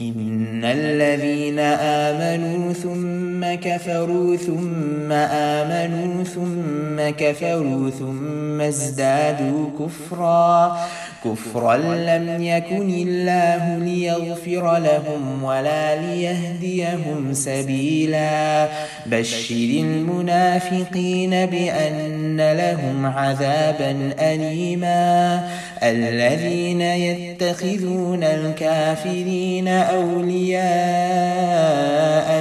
[0.00, 10.78] إن الذين آمنوا ثم كفروا ثم آمنوا ثم كفروا ثم ازدادوا كفراً
[11.24, 18.68] كفرا لم يكن الله ليغفر لهم ولا ليهديهم سبيلا
[19.06, 25.48] بشر المنافقين بأن لهم عذابا أليما
[25.82, 30.58] الذين يتخذون الكافرين أولياء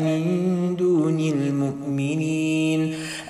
[0.00, 0.53] من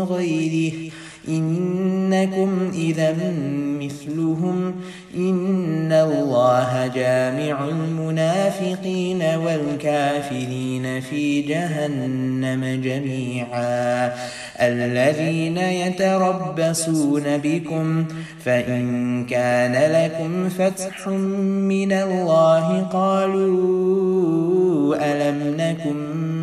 [0.00, 0.90] غيره.
[1.28, 3.12] إنكم إذا
[3.80, 4.74] مثلهم
[5.14, 14.12] إن الله جامع المنافقين والكافرين في جهنم جميعا.
[14.60, 18.04] الذين يتربصون بكم
[18.44, 24.00] فإن كان لكم فتح من الله قالوا
[24.96, 25.96] ألم نكن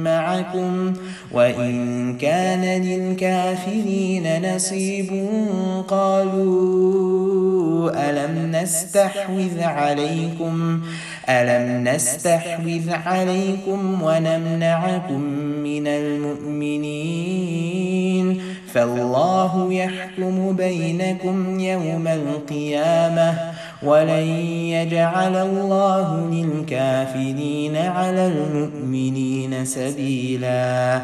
[0.04, 0.94] معكم
[1.32, 5.28] وإن كان للكافرين نصيب
[5.88, 7.27] قالوا
[7.96, 10.82] ألم نستحوذ عليكم؟
[11.30, 15.22] ألم نستحوذ عليكم ونمنعكم
[15.64, 17.28] من المؤمنين؟
[18.74, 23.57] فالله يحكم بينكم يوم القيامة.
[23.84, 24.28] ولن
[24.74, 31.02] يجعل الله للكافرين على المؤمنين سبيلا.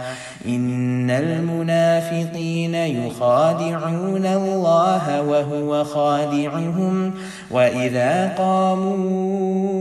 [0.47, 7.13] إن المنافقين يخادعون الله وهو خادعهم.
[7.51, 9.72] وإذا قاموا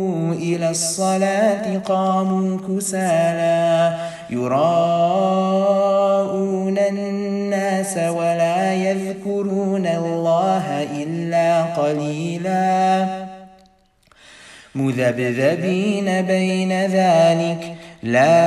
[0.72, 3.96] الصلاة قاموا كسالا.
[4.30, 5.58] يراءون
[6.78, 10.66] الناس ولا يذكرون الله
[11.02, 13.06] إلا قليلا.
[14.74, 17.62] مذبذبين بين ذلك.
[18.02, 18.42] لا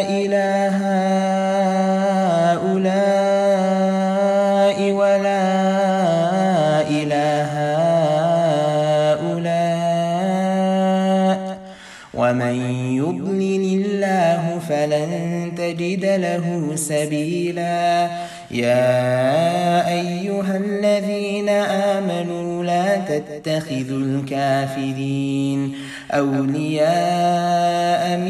[0.00, 0.76] إله
[2.50, 2.98] هؤلاء
[4.92, 5.39] ولا
[12.14, 12.56] ومن
[12.96, 15.10] يضلل الله فلن
[15.56, 18.10] تجد له سبيلا.
[18.50, 25.74] يا أيها الذين آمنوا لا تتخذوا الكافرين
[26.10, 28.29] أولياء من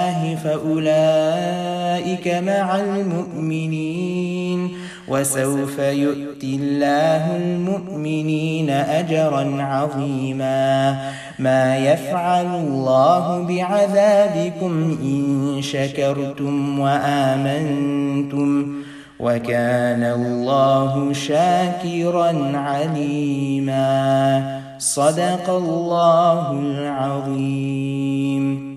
[0.35, 4.69] فأولئك مع المؤمنين.
[5.07, 10.97] وسوف يؤتي الله المؤمنين أجرا عظيما.
[11.39, 18.73] ما يفعل الله بعذابكم إن شكرتم وآمنتم.
[19.19, 24.61] وكان الله شاكرا عليما.
[24.79, 28.70] صدق الله العظيم.